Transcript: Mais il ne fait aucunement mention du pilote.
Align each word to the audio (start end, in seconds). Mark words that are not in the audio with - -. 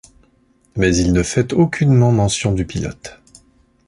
Mais 0.75 0.95
il 0.97 1.13
ne 1.13 1.21
fait 1.21 1.53
aucunement 1.53 2.11
mention 2.11 2.53
du 2.53 2.65
pilote. 2.65 3.19